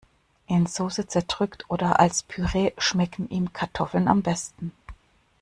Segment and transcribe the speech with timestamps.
[0.47, 4.71] In Soße zerdrückt oder als Püree schmecken ihm Kartoffeln am besten.